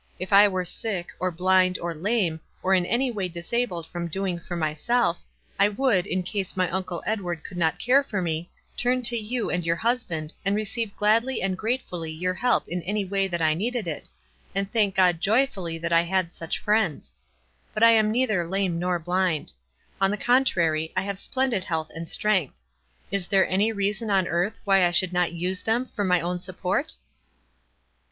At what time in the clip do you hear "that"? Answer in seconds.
13.27-13.43, 15.77-15.93